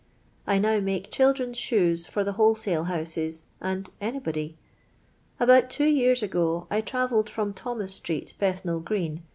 I 0.47 0.57
now 0.57 0.79
make 0.79 1.11
children's 1.11 1.59
shoes 1.59 2.07
for 2.07 2.23
the 2.23 2.31
wholesale 2.31 2.85
houses 2.85 3.45
and 3.61 3.87
anybody. 4.01 4.57
About 5.39 5.69
two 5.69 5.85
years 5.85 6.23
ago 6.23 6.65
I 6.71 6.81
travelled 6.81 7.29
from 7.29 7.53
Thomas 7.53 7.93
street, 7.93 8.33
Bethnal 8.39 8.79
green 8.79 9.21